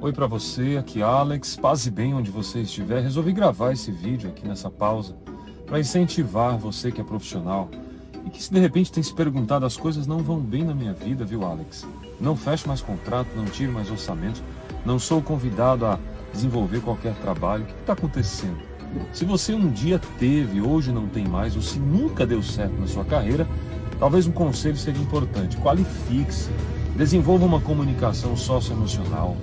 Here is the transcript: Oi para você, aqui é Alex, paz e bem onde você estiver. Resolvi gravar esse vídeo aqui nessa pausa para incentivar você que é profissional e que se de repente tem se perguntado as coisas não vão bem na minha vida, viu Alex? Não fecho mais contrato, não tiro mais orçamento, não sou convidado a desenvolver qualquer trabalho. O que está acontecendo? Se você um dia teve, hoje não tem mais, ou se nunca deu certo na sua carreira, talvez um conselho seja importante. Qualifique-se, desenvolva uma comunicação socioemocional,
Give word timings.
Oi 0.00 0.12
para 0.12 0.28
você, 0.28 0.76
aqui 0.78 1.00
é 1.00 1.04
Alex, 1.04 1.56
paz 1.56 1.84
e 1.84 1.90
bem 1.90 2.14
onde 2.14 2.30
você 2.30 2.60
estiver. 2.60 3.02
Resolvi 3.02 3.32
gravar 3.32 3.72
esse 3.72 3.90
vídeo 3.90 4.30
aqui 4.30 4.46
nessa 4.46 4.70
pausa 4.70 5.16
para 5.66 5.80
incentivar 5.80 6.56
você 6.56 6.92
que 6.92 7.00
é 7.00 7.04
profissional 7.04 7.68
e 8.24 8.30
que 8.30 8.40
se 8.40 8.52
de 8.52 8.60
repente 8.60 8.92
tem 8.92 9.02
se 9.02 9.12
perguntado 9.12 9.66
as 9.66 9.76
coisas 9.76 10.06
não 10.06 10.18
vão 10.18 10.38
bem 10.38 10.62
na 10.62 10.72
minha 10.72 10.92
vida, 10.92 11.24
viu 11.24 11.44
Alex? 11.44 11.84
Não 12.20 12.36
fecho 12.36 12.68
mais 12.68 12.80
contrato, 12.80 13.26
não 13.34 13.44
tiro 13.46 13.72
mais 13.72 13.90
orçamento, 13.90 14.40
não 14.86 15.00
sou 15.00 15.20
convidado 15.20 15.84
a 15.84 15.98
desenvolver 16.32 16.80
qualquer 16.80 17.14
trabalho. 17.16 17.64
O 17.64 17.66
que 17.66 17.72
está 17.80 17.94
acontecendo? 17.94 18.58
Se 19.12 19.24
você 19.24 19.52
um 19.52 19.68
dia 19.68 20.00
teve, 20.16 20.60
hoje 20.60 20.92
não 20.92 21.08
tem 21.08 21.26
mais, 21.26 21.56
ou 21.56 21.62
se 21.62 21.80
nunca 21.80 22.24
deu 22.24 22.40
certo 22.40 22.78
na 22.78 22.86
sua 22.86 23.04
carreira, 23.04 23.48
talvez 23.98 24.28
um 24.28 24.32
conselho 24.32 24.76
seja 24.76 25.02
importante. 25.02 25.56
Qualifique-se, 25.56 26.50
desenvolva 26.96 27.44
uma 27.44 27.60
comunicação 27.60 28.36
socioemocional, 28.36 29.36